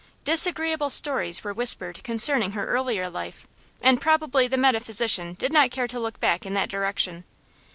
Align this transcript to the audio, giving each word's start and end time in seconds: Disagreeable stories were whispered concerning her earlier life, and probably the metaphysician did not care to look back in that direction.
Disagreeable 0.23 0.89
stories 0.89 1.43
were 1.43 1.53
whispered 1.53 2.03
concerning 2.03 2.53
her 2.53 2.65
earlier 2.65 3.07
life, 3.07 3.45
and 3.83 4.01
probably 4.01 4.47
the 4.47 4.57
metaphysician 4.57 5.33
did 5.35 5.53
not 5.53 5.69
care 5.69 5.85
to 5.87 5.99
look 5.99 6.19
back 6.19 6.43
in 6.43 6.55
that 6.55 6.69
direction. 6.71 7.23